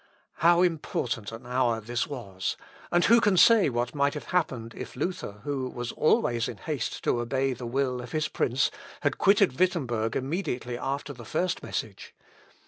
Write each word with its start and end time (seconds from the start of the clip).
How 0.37 0.63
important 0.63 1.31
an 1.31 1.45
hour 1.45 1.79
this 1.79 2.07
was; 2.07 2.57
and 2.91 3.05
who 3.05 3.21
can 3.21 3.37
say 3.37 3.69
what 3.69 3.93
might 3.93 4.15
have 4.15 4.23
happened 4.33 4.73
if 4.75 4.95
Luther, 4.95 5.41
who 5.43 5.69
was 5.69 5.91
always 5.91 6.47
in 6.47 6.57
haste 6.57 7.03
to 7.03 7.19
obey 7.21 7.53
the 7.53 7.67
will 7.67 8.01
of 8.01 8.11
his 8.11 8.27
prince, 8.27 8.71
had 9.01 9.19
quitted 9.19 9.59
Wittemberg 9.59 10.15
immediately 10.15 10.75
after 10.75 11.13
the 11.13 11.23
first 11.23 11.61
message? 11.61 12.15